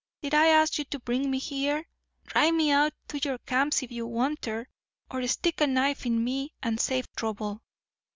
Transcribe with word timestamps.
Did 0.23 0.33
I 0.33 0.47
ask 0.47 0.79
you 0.79 0.85
to 0.85 0.99
bring 0.99 1.29
me 1.29 1.37
here? 1.37 1.85
Drive 2.25 2.55
me 2.55 2.71
out 2.71 2.91
to 3.09 3.19
your 3.19 3.37
camps 3.37 3.83
if 3.83 3.91
you 3.91 4.07
wanter; 4.07 4.67
or 5.11 5.27
stick 5.27 5.61
a 5.61 5.67
knife 5.67 6.07
in 6.07 6.23
me 6.23 6.55
and 6.63 6.79
save 6.81 7.13
trouble. 7.15 7.61